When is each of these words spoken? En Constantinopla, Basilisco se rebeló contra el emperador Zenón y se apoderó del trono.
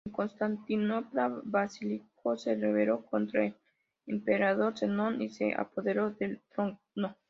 En 0.03 0.11
Constantinopla, 0.13 1.41
Basilisco 1.43 2.35
se 2.35 2.55
rebeló 2.55 3.05
contra 3.05 3.45
el 3.45 3.55
emperador 4.07 4.75
Zenón 4.75 5.21
y 5.21 5.29
se 5.29 5.53
apoderó 5.53 6.09
del 6.09 6.41
trono. 6.49 6.79